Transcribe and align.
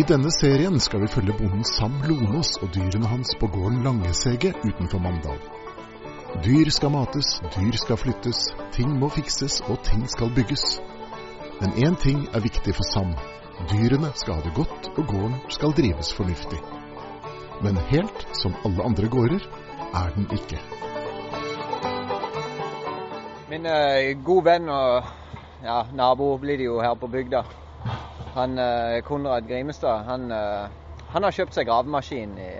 I 0.00 0.04
denne 0.08 0.30
serien 0.32 0.78
skal 0.80 1.02
vi 1.02 1.08
følge 1.12 1.34
bonden 1.36 1.64
Sam 1.66 1.98
Lonås 2.08 2.54
og 2.64 2.70
dyrene 2.72 3.08
hans 3.10 3.34
på 3.40 3.48
gården 3.52 3.82
Langesege 3.84 4.54
utenfor 4.64 5.02
Mandal. 5.04 5.36
Dyr 6.44 6.70
skal 6.72 6.92
mates, 6.94 7.34
dyr 7.56 7.76
skal 7.76 7.98
flyttes, 8.00 8.38
ting 8.72 8.94
må 9.02 9.10
fikses 9.12 9.58
og 9.66 9.82
ting 9.84 10.06
skal 10.08 10.32
bygges. 10.38 10.64
Men 11.60 11.76
én 11.84 11.98
ting 12.00 12.22
er 12.32 12.40
viktig 12.40 12.72
for 12.78 12.88
Sam. 12.94 13.12
Dyrene 13.68 14.14
skal 14.14 14.38
ha 14.38 14.46
det 14.46 14.54
godt, 14.56 14.88
og 14.96 15.04
gården 15.10 15.36
skal 15.52 15.76
drives 15.76 16.14
fornuftig. 16.16 16.62
Men 17.60 17.84
helt 17.92 18.24
som 18.40 18.56
alle 18.64 18.86
andre 18.88 19.08
gårder 19.08 19.48
er 19.92 20.14
den 20.16 20.30
ikke. 20.32 20.62
Min 23.52 23.68
uh, 23.68 24.24
god 24.24 24.44
venn 24.48 24.76
og 24.80 25.16
ja, 25.60 25.82
nabo 25.92 26.36
blir 26.38 26.56
det 26.56 26.72
jo 26.72 26.80
her 26.80 26.96
på 26.96 27.10
bygda. 27.10 27.44
Han 28.34 28.58
uh, 28.58 29.00
Konrad 29.02 29.48
Grimestad, 29.48 30.04
han, 30.06 30.30
uh, 30.32 30.68
han, 31.12 31.24
har 31.26 31.34
kjøpt 31.34 31.56
seg 31.56 31.66
gravemaskin. 31.66 32.36
I, 32.38 32.52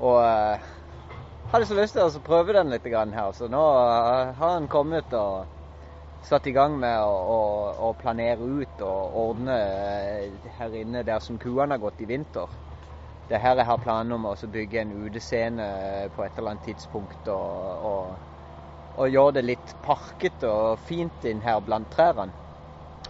og 0.00 0.20
hadde 1.50 1.66
så 1.68 1.76
lyst 1.76 1.96
til 1.98 2.06
å 2.06 2.22
prøve 2.24 2.54
den 2.56 2.70
litt 2.70 2.86
her. 2.86 3.32
Så 3.36 3.50
nå 3.50 3.60
har 3.60 4.32
han 4.38 4.68
kommet 4.70 5.12
og 5.18 5.44
satt 6.22 6.46
i 6.46 6.54
gang 6.54 6.78
med 6.78 6.96
å, 7.02 7.10
å, 7.10 7.40
å 7.88 7.92
planere 7.98 8.46
ut 8.46 8.82
og 8.86 9.20
ordne 9.26 9.58
her 10.58 10.78
inne 10.78 11.02
der 11.04 11.20
som 11.20 11.38
kuene 11.38 11.74
har 11.74 11.82
gått 11.82 12.00
i 12.00 12.08
vinter. 12.08 12.48
Det 13.28 13.38
er 13.38 13.44
her 13.44 13.60
jeg 13.60 13.68
har 13.68 13.82
planer 13.82 14.16
om 14.16 14.26
å 14.30 14.34
bygge 14.34 14.82
en 14.82 14.96
utescene 15.04 15.70
på 16.14 16.24
et 16.24 16.38
eller 16.38 16.54
annet 16.54 16.68
tidspunkt. 16.70 17.28
og, 17.28 17.86
og 17.92 18.18
og 18.98 19.08
gjøre 19.08 19.38
det 19.38 19.42
litt 19.46 19.74
parkete 19.84 20.48
og 20.50 20.80
fint 20.82 21.24
inn 21.28 21.42
her 21.44 21.60
blant 21.64 21.90
trærne. 21.92 22.32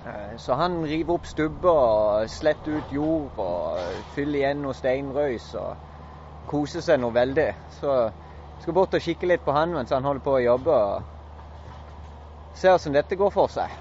Eh, 0.07 0.37
så 0.37 0.57
han 0.57 0.81
river 0.85 1.19
opp 1.19 1.27
stubber 1.29 1.71
og 1.71 2.31
sletter 2.33 2.81
ut 2.81 2.93
jord 2.93 3.37
og 3.37 4.07
fyller 4.15 4.41
igjen 4.41 4.63
noe 4.65 4.77
steinrøys 4.77 5.51
og 5.61 5.77
koser 6.49 6.85
seg 6.85 7.03
noe 7.03 7.13
veldig. 7.15 7.51
Så 7.77 7.93
jeg 8.09 8.65
skal 8.65 8.77
bort 8.77 8.97
og 8.97 9.05
kikke 9.05 9.29
litt 9.29 9.45
på 9.45 9.57
han 9.57 9.77
mens 9.77 9.93
han 9.93 10.07
holder 10.09 10.25
på 10.25 10.39
å 10.39 10.43
jobbe 10.45 10.81
og 10.81 11.05
se 12.57 12.73
som 12.81 12.97
dette 12.97 13.17
går 13.17 13.33
for 13.35 13.53
seg. 13.53 13.77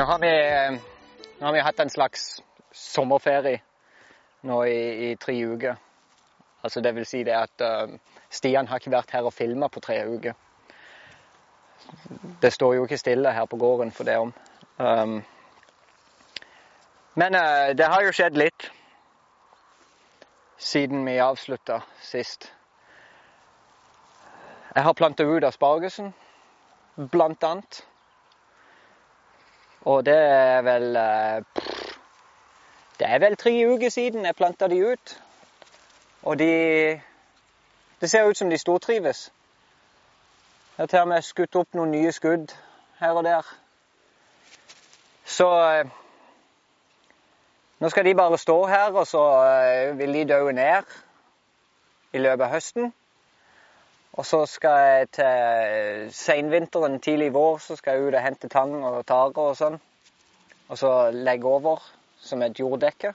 Nå 0.00 0.04
har, 0.06 0.18
vi, 0.18 0.78
nå 1.38 1.46
har 1.46 1.52
vi 1.52 1.60
hatt 1.60 1.80
en 1.80 1.90
slags 1.90 2.42
sommerferie 2.72 3.58
nå 4.48 4.62
i, 4.64 5.10
i 5.10 5.16
tre 5.20 5.34
uker. 5.44 5.74
Altså 6.64 6.80
det 6.80 6.94
vil 6.96 7.04
si 7.04 7.20
det 7.28 7.34
at 7.36 7.60
uh, 7.60 7.92
Stian 8.32 8.70
har 8.70 8.80
ikke 8.80 8.94
vært 8.94 9.12
her 9.12 9.28
og 9.28 9.34
filma 9.36 9.68
på 9.68 9.82
tre 9.84 9.98
uker. 10.08 10.32
Det 12.40 12.52
står 12.54 12.78
jo 12.78 12.86
ikke 12.86 13.00
stille 13.02 13.34
her 13.36 13.44
på 13.44 13.58
gården 13.60 13.92
for 13.92 14.08
det 14.08 14.16
om. 14.22 14.32
Um, 14.78 15.18
men 17.20 17.36
uh, 17.36 17.76
det 17.76 17.92
har 17.92 18.00
jo 18.06 18.16
skjedd 18.16 18.40
litt 18.40 18.70
siden 20.56 21.04
vi 21.04 21.18
avslutta 21.20 21.82
sist. 22.00 22.48
Jeg 24.72 24.88
har 24.88 24.96
planta 24.96 25.28
ut 25.28 25.44
aspargesen, 25.44 26.14
blant 27.12 27.44
annet. 27.44 27.84
Og 29.84 30.06
det 30.06 30.16
er 30.16 30.62
vel 30.62 30.96
eh, 30.96 31.42
Det 32.98 33.08
er 33.08 33.18
vel 33.18 33.36
tre 33.36 33.52
uker 33.72 33.88
siden 33.88 34.24
jeg 34.24 34.36
planta 34.36 34.68
de 34.68 34.92
ut. 34.92 35.22
Og 36.22 36.38
de 36.38 37.00
Det 38.00 38.10
ser 38.10 38.28
ut 38.28 38.36
som 38.36 38.50
de 38.50 38.58
stortrives. 38.58 39.32
Jeg 40.76 40.82
har 40.82 40.86
til 40.86 40.98
og 40.98 41.08
med 41.08 41.22
skutt 41.22 41.56
opp 41.56 41.74
noen 41.74 41.90
nye 41.90 42.12
skudd 42.12 42.52
her 42.98 43.10
og 43.10 43.24
der. 43.24 43.44
Så 45.24 45.48
eh, 45.70 45.90
nå 47.80 47.88
skal 47.88 48.04
de 48.04 48.14
bare 48.14 48.38
stå 48.38 48.66
her, 48.66 48.92
og 48.92 49.06
så 49.06 49.24
eh, 49.44 49.98
vil 49.98 50.14
de 50.14 50.24
dø 50.28 50.50
ned 50.52 50.82
i 52.12 52.18
løpet 52.18 52.44
av 52.44 52.50
høsten. 52.50 52.92
Og 54.20 54.26
så 54.26 54.42
skal 54.44 54.78
jeg 54.84 55.06
til 55.16 56.08
seinvinteren, 56.12 56.98
tidlig 57.00 57.30
vår, 57.32 57.54
så 57.64 57.76
skal 57.78 57.96
jeg 57.96 58.08
ut 58.10 58.16
og 58.18 58.24
hente 58.24 58.50
tang 58.52 58.74
og 58.84 58.98
tare 59.08 59.44
og 59.46 59.54
sånn. 59.56 59.78
Og 60.68 60.76
så 60.76 60.90
legge 61.14 61.48
over 61.48 61.80
som 62.20 62.42
et 62.44 62.60
jorddekke. 62.60 63.14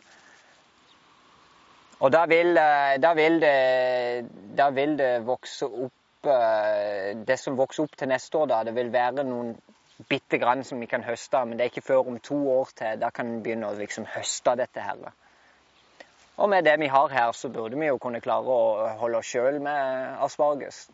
Og 2.00 2.12
da 2.12 2.24
vil, 2.26 2.58
eh, 2.58 2.96
da 3.02 3.12
vil, 3.14 3.38
det, 3.44 4.26
da 4.58 4.72
vil 4.74 4.98
det 4.98 5.12
vokse 5.28 5.70
opp 5.70 6.28
eh, 6.28 7.14
Det 7.22 7.38
som 7.40 7.56
vokser 7.56 7.86
opp 7.86 7.94
til 7.96 8.10
neste 8.10 8.42
år, 8.42 8.50
da, 8.50 8.64
det 8.66 8.74
vil 8.76 8.90
være 8.92 9.24
noen 9.30 9.54
bitte 10.10 10.42
grann 10.42 10.66
som 10.66 10.82
vi 10.82 10.90
kan 10.90 11.06
høste. 11.06 11.46
Men 11.46 11.60
det 11.60 11.68
er 11.68 11.72
ikke 11.72 11.86
før 11.86 12.10
om 12.16 12.18
to 12.20 12.40
år 12.58 12.74
til. 12.82 12.98
Da 13.06 13.14
kan 13.14 13.30
vi 13.30 13.44
begynne 13.46 13.70
å 13.70 13.78
liksom 13.78 14.10
høste 14.18 14.58
dette 14.58 14.90
her. 14.90 15.06
Og 16.38 16.50
med 16.50 16.64
det 16.64 16.80
vi 16.80 16.88
har 16.88 17.08
her, 17.08 17.32
så 17.32 17.50
burde 17.50 17.80
vi 17.80 17.88
jo 17.88 17.98
kunne 17.98 18.22
klare 18.22 18.52
å 18.52 18.88
holde 19.00 19.22
oss 19.22 19.30
sjøl 19.32 19.62
med 19.64 20.18
asparges. 20.26 20.90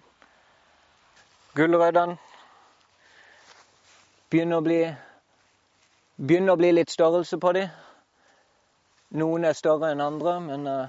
Gulrøttene 1.57 2.17
begynner 4.29 4.61
å 4.61 4.65
bli 4.65 4.81
begynner 6.21 6.53
å 6.53 6.59
bli 6.61 6.69
litt 6.71 6.93
størrelse 6.93 7.39
på 7.41 7.51
dem. 7.57 7.71
Noen 9.17 9.49
er 9.49 9.57
større 9.57 9.89
enn 9.91 10.03
andre, 10.05 10.37
men 10.45 10.67
uh, 10.69 10.87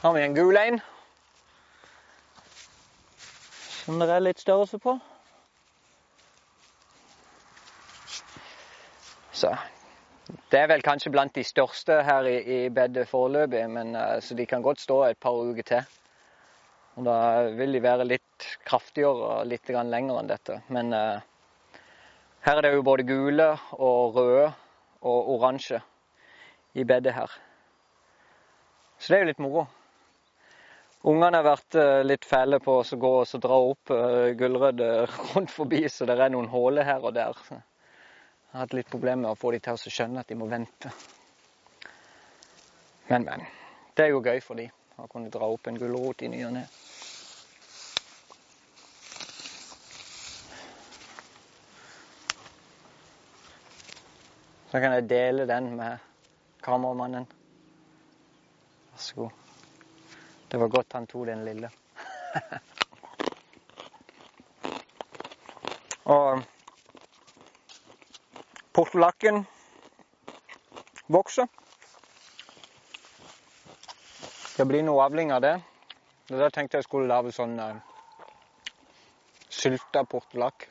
har 0.00 0.16
vi 0.16 0.24
en 0.24 0.34
gul 0.34 0.56
en 0.56 0.80
som 3.84 4.00
det 4.00 4.08
er 4.12 4.24
litt 4.24 4.40
størrelse 4.40 4.80
på. 4.82 4.98
Så 9.32 9.52
det 10.28 10.60
er 10.60 10.68
vel 10.68 10.84
kanskje 10.84 11.12
blant 11.12 11.32
de 11.36 11.44
største 11.44 12.02
her 12.04 12.26
i, 12.28 12.36
i 12.40 12.58
bedet 12.72 13.06
foreløpig, 13.08 13.62
men 13.72 13.94
uh, 13.96 14.18
så 14.20 14.36
de 14.36 14.44
kan 14.48 14.64
godt 14.64 14.80
stå 14.80 15.02
et 15.06 15.20
par 15.20 15.36
uker 15.36 15.64
til. 15.70 15.94
Og 16.98 17.06
da 17.06 17.16
vil 17.56 17.76
de 17.76 17.80
være 17.84 18.06
litt 18.08 18.48
kraftigere 18.68 19.30
og 19.38 19.48
litt 19.48 19.68
lenger 19.68 20.20
enn 20.20 20.28
dette. 20.28 20.58
Men 20.68 20.92
uh, 20.92 21.20
her 22.44 22.60
er 22.60 22.66
det 22.66 22.74
jo 22.74 22.84
både 22.84 23.06
gule 23.08 23.48
og 23.78 24.18
røde 24.18 24.50
og 25.08 25.32
oransje 25.36 25.80
i 26.76 26.84
bedet 26.84 27.16
her. 27.16 27.32
Så 28.98 29.12
det 29.12 29.18
er 29.18 29.24
jo 29.24 29.30
litt 29.30 29.44
moro. 29.44 29.64
Ungene 31.08 31.40
har 31.40 31.46
vært 31.46 31.78
uh, 31.78 32.02
litt 32.04 32.28
fæle 32.28 32.60
på 32.60 32.80
å 32.82 33.00
gå 33.00 33.14
og 33.22 33.40
dra 33.44 33.64
opp 33.72 33.96
gulrøtter 34.36 35.08
rundt 35.32 35.54
forbi, 35.54 35.86
så 35.88 36.08
det 36.08 36.18
er 36.20 36.36
noen 36.36 36.52
huller 36.52 36.84
her 36.88 37.04
og 37.04 37.16
der. 37.16 37.36
Jeg 38.48 38.56
har 38.56 38.62
hatt 38.64 38.74
litt 38.78 38.88
problemer 38.88 39.26
med 39.26 39.34
å 39.34 39.36
få 39.36 39.50
de 39.52 39.58
til 39.60 39.76
å 39.76 39.90
skjønne 39.92 40.22
at 40.24 40.30
de 40.32 40.36
må 40.40 40.46
vente. 40.48 40.88
Men, 43.10 43.26
men. 43.28 43.44
Det 43.92 44.06
er 44.06 44.14
jo 44.14 44.24
gøy 44.24 44.40
for 44.40 44.56
de 44.56 44.64
å 44.96 45.04
kunne 45.12 45.28
dra 45.28 45.44
opp 45.52 45.68
en 45.68 45.76
gulrot 45.76 46.24
i 46.24 46.32
ny 46.32 46.40
og 46.48 46.56
ne. 46.56 46.64
Så 54.72 54.80
kan 54.80 54.96
jeg 54.96 55.10
dele 55.12 55.44
den 55.48 55.76
med 55.76 56.00
kameramannen. 56.64 57.28
Vær 58.90 59.00
så 59.10 59.22
god. 59.22 59.32
Det 60.48 60.60
var 60.60 60.68
godt 60.72 60.94
han 60.96 61.06
tok 61.06 61.26
den 61.28 61.44
lille. 61.44 61.68
og 66.16 66.42
Portolakken 68.78 69.46
vokser. 71.06 71.48
Det 74.56 74.66
blir 74.70 74.84
noe 74.86 75.02
avling 75.02 75.32
av 75.34 75.40
det. 75.42 75.56
Og 76.28 76.36
Da 76.38 76.46
tenkte 76.54 76.78
jeg 76.78 76.86
skulle 76.86 77.10
lage 77.10 77.32
sånn 77.34 77.56
eh, 77.58 77.72
uh, 77.74 78.68
sylta 79.50 80.04
portolakk, 80.06 80.68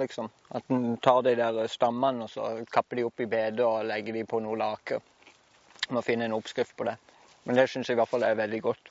liksom. 0.00 0.30
At 0.56 0.72
en 0.72 0.96
tar 1.04 1.20
de 1.28 1.34
der 1.36 1.60
stammene 1.68 2.24
og 2.24 2.32
så 2.32 2.48
kapper 2.72 2.96
de 2.96 3.04
opp 3.10 3.20
i 3.20 3.28
bedet 3.28 3.66
og 3.66 3.84
legger 3.90 4.16
de 4.16 4.24
på 4.32 4.40
noe 4.40 4.56
lake. 4.56 5.02
Må 5.92 6.00
finne 6.06 6.30
en 6.30 6.38
oppskrift 6.40 6.72
på 6.80 6.88
det. 6.88 6.96
Men 7.44 7.60
det 7.60 7.68
syns 7.68 7.92
jeg 7.92 7.98
i 7.98 8.00
hvert 8.00 8.14
fall 8.14 8.24
er 8.24 8.40
veldig 8.40 8.62
godt. 8.70 8.88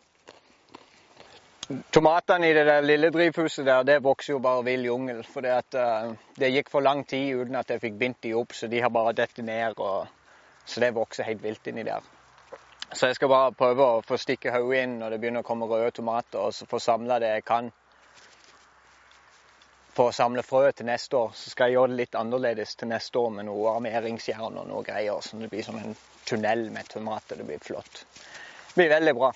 Tomatene 1.69 2.47
i 2.49 2.53
det 2.53 2.63
der 2.65 2.81
lille 2.81 3.11
drivhuset 3.13 3.65
der, 3.67 3.83
det 3.85 3.99
vokser 4.01 4.33
jo 4.33 4.39
bare 4.41 4.63
vill 4.65 4.87
jungel. 4.87 5.19
For 5.21 5.45
det, 5.45 5.51
at, 5.53 5.75
uh, 5.77 6.15
det 6.33 6.47
gikk 6.49 6.71
for 6.73 6.81
lang 6.81 7.03
tid 7.05 7.43
uten 7.43 7.57
at 7.59 7.69
jeg 7.69 7.81
fikk 7.83 7.99
bindt 7.99 8.23
de 8.25 8.31
opp, 8.33 8.55
så 8.57 8.67
de 8.67 8.79
har 8.81 8.89
bare 8.89 9.13
dette 9.13 9.45
ned. 9.45 9.77
Og, 9.77 10.07
så 10.65 10.81
det 10.81 10.95
vokser 10.95 11.27
helt 11.27 11.43
vilt 11.43 11.67
inni 11.69 11.83
der. 11.85 12.07
Så 12.89 13.11
jeg 13.11 13.19
skal 13.19 13.29
bare 13.29 13.53
prøve 13.53 13.85
å 13.85 13.99
få 14.01 14.17
stikke 14.17 14.49
hodet 14.55 14.79
inn 14.81 14.95
når 14.97 15.13
det 15.13 15.19
begynner 15.21 15.45
å 15.45 15.45
komme 15.45 15.67
røde 15.69 15.91
tomater, 15.99 16.41
og 16.41 16.55
så 16.57 16.65
få 16.65 16.79
samla 16.81 17.19
det 17.21 17.29
jeg 17.35 17.45
kan. 17.45 17.69
For 19.93 20.09
å 20.09 20.15
samle 20.15 20.41
frø 20.47 20.71
til 20.71 20.89
neste 20.89 21.19
år. 21.21 21.35
Så 21.37 21.53
skal 21.53 21.69
jeg 21.69 21.77
gjøre 21.77 21.91
det 21.93 21.99
litt 21.99 22.17
annerledes 22.17 22.73
til 22.79 22.89
neste 22.89 23.21
år 23.21 23.29
med 23.35 23.45
noe 23.45 23.75
armeringsjern 23.75 24.57
og 24.57 24.65
noe 24.71 24.81
greier. 24.89 25.21
Så 25.21 25.37
det 25.37 25.51
blir 25.53 25.69
som 25.69 25.77
en 25.77 25.93
tunnel 26.25 26.65
med 26.73 26.89
tomater. 26.89 27.37
Det 27.37 27.45
blir 27.45 27.61
flott. 27.61 28.01
Det 28.71 28.81
blir 28.81 28.91
veldig 28.95 29.15
bra. 29.21 29.31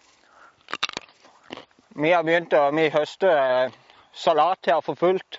Vi 1.96 2.10
har 2.10 2.24
begynt 2.26 2.54
å 2.58 2.72
vi 2.74 2.88
høster 2.90 3.70
salat 4.18 4.66
her 4.66 4.80
for 4.82 4.98
fullt. 4.98 5.38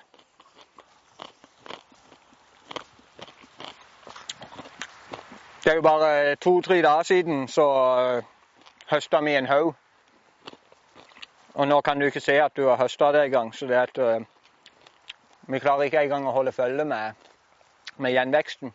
Det 5.64 5.72
er 5.72 5.80
jo 5.80 5.82
bare 5.82 6.36
to-tre 6.38 6.78
dager 6.84 7.08
siden 7.08 7.48
så 7.50 7.66
uh, 7.66 8.22
høsta 8.86 9.18
vi 9.26 9.34
en 9.34 9.50
haug. 9.50 9.74
Og 11.54 11.68
nå 11.68 11.80
kan 11.80 11.98
du 11.98 12.06
ikke 12.06 12.22
se 12.22 12.36
at 12.38 12.54
du 12.54 12.68
har 12.68 12.78
høsta 12.78 13.10
det 13.16 13.24
engang, 13.26 13.50
så 13.54 13.66
det 13.66 13.80
at 13.80 13.98
uh, 13.98 14.22
vi 15.50 15.58
klarer 15.58 15.88
ikke 15.88 16.04
engang 16.06 16.28
å 16.30 16.36
holde 16.36 16.54
følge 16.54 16.86
med, 16.86 17.18
med 17.96 18.14
gjenveksten. 18.14 18.70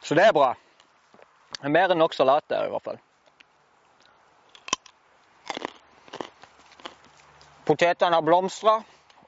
Så 0.00 0.16
det 0.16 0.30
er 0.30 0.32
bra. 0.32 0.54
Er 1.60 1.68
mer 1.68 1.92
enn 1.92 2.00
nok 2.00 2.16
salat 2.16 2.48
der 2.48 2.64
i 2.64 2.72
hvert 2.72 2.88
fall. 2.88 3.02
Potetene 7.66 8.14
har 8.14 8.22
blomstra 8.22 8.76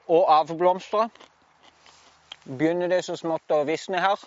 og 0.07 0.29
avblomstra. 0.31 1.09
Begynner 2.47 2.87
det 2.87 3.01
så 3.05 3.17
smått 3.19 3.51
å 3.51 3.65
visne 3.67 3.99
her. 3.99 4.21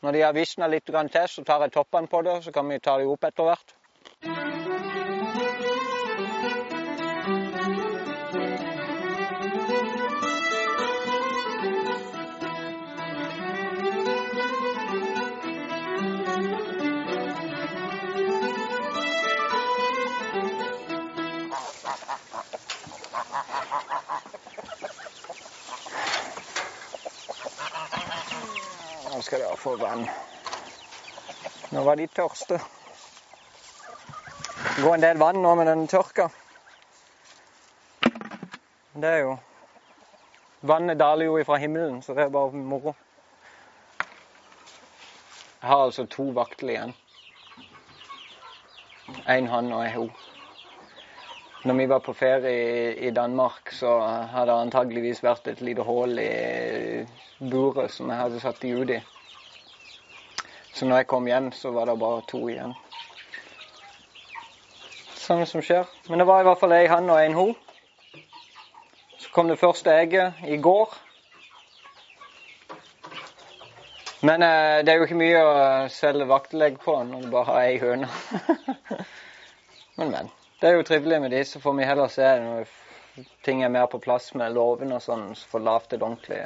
Når 0.00 0.16
de 0.16 0.22
har 0.22 0.36
visna 0.36 0.68
litt 0.70 0.86
til, 0.86 1.26
så 1.28 1.44
tar 1.44 1.66
jeg 1.66 1.74
toppene 1.74 2.08
på 2.08 2.22
det, 2.22 2.42
så 2.44 2.52
kan 2.52 2.68
vi 2.68 2.78
ta 2.78 2.96
dem 2.98 3.10
opp 3.10 3.26
etter 3.26 3.50
hvert. 3.50 4.79
Skal 29.30 29.44
dere 29.44 29.56
få 29.56 29.76
vann. 29.78 30.00
Nå 31.70 31.82
var 31.86 31.94
de 31.96 32.06
tørste. 32.10 32.56
Det 34.74 34.82
går 34.82 34.94
en 34.96 35.04
del 35.04 35.20
vann 35.22 35.36
nå 35.38 35.52
med 35.54 35.68
den 35.70 35.84
tørka. 35.86 36.24
Det 38.96 39.12
er 39.12 39.22
jo 39.22 39.36
Vannet 40.66 40.98
daler 40.98 41.30
jo 41.30 41.44
fra 41.46 41.60
himmelen, 41.62 42.00
så 42.02 42.16
det 42.18 42.24
er 42.24 42.32
bare 42.34 42.58
moro. 42.58 42.96
Jeg 45.60 45.68
har 45.70 45.84
altså 45.84 46.08
to 46.10 46.26
vakter 46.36 46.74
igjen. 46.74 46.96
En 49.30 49.48
han 49.54 49.70
og 49.72 49.84
en 49.84 49.94
ho. 49.94 50.04
Når 51.64 51.78
vi 51.78 51.88
var 51.94 52.02
på 52.02 52.16
ferie 52.18 52.98
i 52.98 53.14
Danmark, 53.14 53.72
så 53.78 53.94
hadde 54.34 54.50
det 54.50 54.58
antageligvis 54.66 55.22
vært 55.22 55.54
et 55.54 55.62
lite 55.62 55.86
hull 55.86 56.18
i 56.18 57.06
buret 57.38 57.94
som 57.94 58.10
jeg 58.10 58.22
hadde 58.24 58.42
satt 58.42 58.62
de 58.66 58.74
ut 58.74 58.96
i. 58.98 59.00
Så 60.80 60.86
når 60.88 61.02
jeg 61.02 61.06
kom 61.12 61.26
hjem, 61.28 61.50
så 61.52 61.70
var 61.76 61.90
det 61.90 61.94
bare 62.00 62.22
to 62.24 62.38
igjen. 62.48 62.70
Sånn 65.20 65.42
som 65.44 65.60
skjer. 65.60 65.90
Men 66.08 66.22
det 66.22 66.26
var 66.30 66.40
i 66.40 66.46
hvert 66.46 66.56
fall 66.62 66.72
ei 66.72 66.86
hann 66.88 67.10
og 67.12 67.20
en 67.20 67.36
ho. 67.36 67.44
Så 69.20 69.28
kom 69.34 69.50
det 69.52 69.58
første 69.60 69.92
egget 69.92 70.40
i 70.48 70.56
går. 70.56 70.94
Men 74.24 74.46
eh, 74.48 74.78
det 74.80 74.94
er 74.94 75.02
jo 75.02 75.10
ikke 75.10 75.20
mye 75.20 75.44
å 75.44 75.52
selge 75.92 76.30
vaktelegg 76.32 76.80
på 76.80 76.96
når 77.10 77.28
du 77.28 77.30
bare 77.36 77.50
har 77.50 77.68
ei 77.68 77.76
høne. 77.84 78.08
men, 80.00 80.16
men. 80.16 80.32
Det 80.64 80.70
er 80.70 80.80
jo 80.80 80.88
trivelig 80.88 81.20
med 81.26 81.36
de, 81.36 81.44
så 81.44 81.60
får 81.60 81.76
vi 81.76 81.92
heller 81.92 82.16
se 82.16 82.32
når 82.46 82.72
ting 83.44 83.60
er 83.68 83.76
mer 83.76 83.92
på 83.92 84.00
plass 84.00 84.32
med 84.32 84.56
låven 84.56 84.96
og 84.96 85.04
sånn, 85.04 85.28
så 85.36 85.52
får 85.52 85.68
lavt 85.68 85.92
et 85.92 86.00
ordentlig 86.00 86.40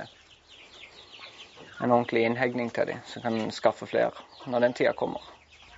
en 1.81 1.91
ordentlig 1.91 2.25
innhegning 2.25 2.71
til 2.75 2.93
dem, 2.93 3.01
så 3.07 3.23
kan 3.23 3.39
en 3.39 3.55
skaffe 3.55 3.87
flere 3.87 4.13
når 4.47 4.67
den 4.67 4.77
tida 4.79 4.93
kommer. 4.93 5.23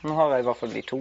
Nå 0.05 0.15
har 0.15 0.35
jeg 0.35 0.45
i 0.45 0.49
hvert 0.49 0.61
fall 0.61 0.75
de 0.75 0.83
to. 0.87 1.01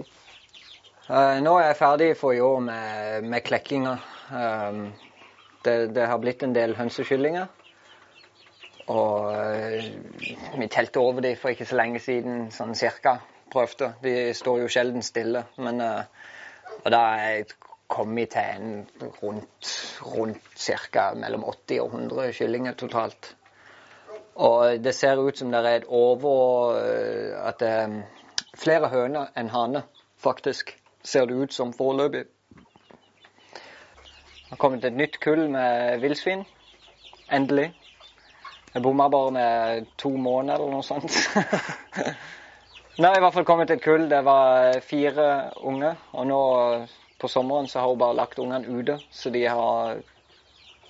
Uh, 1.06 1.38
nå 1.42 1.52
er 1.58 1.68
jeg 1.68 1.78
ferdig 1.78 2.08
for 2.18 2.34
i 2.34 2.40
år 2.42 2.58
med, 2.64 3.28
med 3.30 3.44
klekkinga. 3.46 3.96
Um, 4.32 4.80
det, 5.64 5.76
det, 5.94 6.06
har 6.06 6.18
blitt 6.18 6.42
en 6.42 6.54
del 6.54 6.74
hønsekyllinger. 6.78 7.46
Og 8.90 9.28
uh, 9.30 10.58
vi 10.58 10.70
telte 10.72 11.02
over 11.02 11.22
dem 11.22 11.36
for 11.38 11.54
ikke 11.54 11.68
så 11.68 11.78
lenge 11.78 12.02
siden, 12.02 12.48
sånn 12.54 12.74
cirka. 12.74 13.18
Prøvde. 13.52 13.92
De 14.02 14.16
står 14.34 14.64
jo 14.64 14.72
sjelden 14.72 15.06
stille. 15.06 15.44
Men 15.62 15.84
uh, 15.84 16.26
og 16.84 16.92
da 16.92 17.00
er 17.18 17.30
jeg 17.30 17.46
kommet 17.90 18.34
til 18.34 18.42
en 18.42 19.10
rundt, 19.22 19.70
rundt 20.02 20.66
ca. 20.92 21.12
mellom 21.14 21.44
80 21.44 21.80
og 21.82 21.94
100 21.94 22.32
kyllinger 22.38 22.74
totalt. 22.78 23.34
Og 24.36 24.82
det 24.84 24.92
ser 24.92 25.20
ut 25.20 25.38
som 25.38 25.50
det 25.52 25.62
er 25.64 25.78
et 25.80 25.88
over 25.88 26.76
At 27.48 27.60
det 27.60 27.68
er 27.68 27.94
flere 28.56 28.88
høner 28.92 29.32
enn 29.36 29.48
hane, 29.52 29.82
faktisk. 30.20 30.74
Ser 31.04 31.26
det 31.26 31.34
ut 31.34 31.52
som 31.52 31.72
foreløpig. 31.72 32.24
Det 34.46 34.50
har 34.50 34.60
kommet 34.62 34.84
et 34.84 34.96
nytt 34.96 35.18
kull 35.20 35.48
med 35.50 36.00
villsvin. 36.00 36.44
Endelig. 37.32 37.72
Jeg 38.74 38.82
bomma 38.82 39.08
bare 39.08 39.30
med 39.32 39.86
to 39.98 40.10
måneder 40.16 40.60
eller 40.60 40.76
noe 40.76 40.84
sånt. 40.84 41.10
Det 42.96 43.08
i 43.12 43.20
hvert 43.20 43.34
fall 43.34 43.44
kommet 43.44 43.70
et 43.70 43.82
kull. 43.84 44.06
Det 44.08 44.22
var 44.24 44.78
fire 44.80 45.50
unge. 45.68 45.90
Og 46.12 46.26
nå 46.28 46.40
på 47.20 47.28
sommeren 47.28 47.68
så 47.68 47.82
har 47.82 47.90
hun 47.90 47.98
bare 48.00 48.16
lagt 48.16 48.38
ungene 48.38 48.68
ute. 48.68 48.98
Så 49.10 49.30
de 49.30 49.44
har 49.46 49.98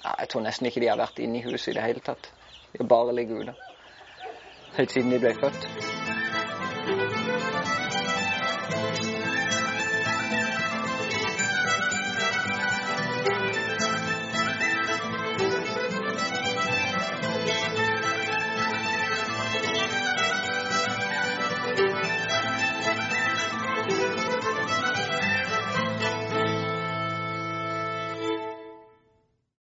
Jeg 0.06 0.28
tror 0.30 0.44
nesten 0.44 0.68
ikke 0.68 0.80
de 0.80 0.90
har 0.92 1.00
vært 1.00 1.18
inne 1.18 1.40
i 1.40 1.46
huset 1.48 1.72
i 1.72 1.78
det 1.78 1.82
hele 1.82 2.02
tatt. 2.06 2.28
Har 2.78 2.88
bare 2.88 3.14
ligget 3.14 3.36
ute. 3.36 3.54
Helt 4.76 4.90
siden 4.92 5.10
de 5.10 5.18
ble 5.18 5.34
født. 5.40 6.05